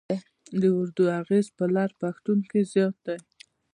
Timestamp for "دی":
3.05-3.17